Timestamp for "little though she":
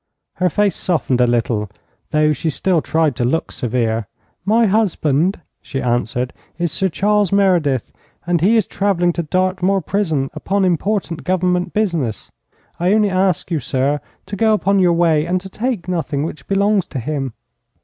1.27-2.49